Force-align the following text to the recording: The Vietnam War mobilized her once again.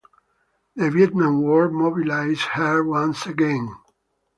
The 0.75 0.89
Vietnam 0.89 1.43
War 1.43 1.69
mobilized 1.69 2.41
her 2.53 2.83
once 2.83 3.27
again. 3.27 3.69